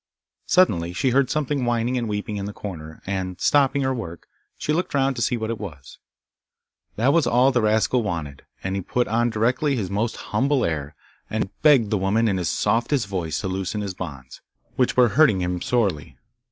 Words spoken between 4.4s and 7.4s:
she looked round to see what it was. That was